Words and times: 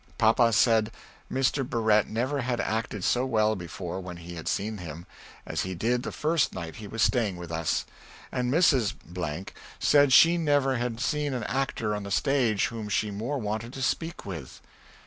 Papa 0.17 0.51
said 0.51 0.91
Mr. 1.31 1.63
Barette 1.63 2.09
never 2.09 2.41
had 2.41 2.59
acted 2.59 3.03
so 3.03 3.23
well 3.23 3.55
before 3.55 3.99
when 3.99 4.17
he 4.17 4.33
had 4.33 4.47
seen 4.47 4.79
him, 4.79 5.05
as 5.45 5.61
he 5.61 5.75
did 5.75 6.01
the 6.01 6.11
first 6.11 6.55
night 6.55 6.77
he 6.77 6.87
was 6.87 7.03
staying 7.03 7.35
with 7.37 7.51
us. 7.51 7.85
And 8.31 8.51
Mrs. 8.51 8.95
said 9.79 10.11
she 10.11 10.39
never 10.39 10.77
had 10.77 10.99
seen 10.99 11.35
an 11.35 11.43
actor 11.43 11.93
on 11.95 12.01
the 12.01 12.09
stage, 12.09 12.65
whom 12.69 12.89
she 12.89 13.11
more 13.11 13.37
wanted 13.37 13.73
to 13.73 13.83
speak 13.83 14.25
with. 14.25 14.59